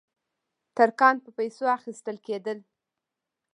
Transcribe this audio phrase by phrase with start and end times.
[0.77, 2.57] ترکان په پیسو اخیستل کېدل.